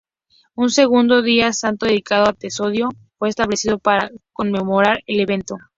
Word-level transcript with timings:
Un 0.55 0.71
segundo 0.71 1.21
día 1.21 1.53
santo 1.53 1.85
dedicado 1.85 2.25
a 2.27 2.33
Teodosio 2.33 2.89
fue 3.19 3.29
establecido 3.29 3.77
para 3.77 4.09
conmemorar 4.33 5.01
el 5.05 5.19
evento. 5.19 5.57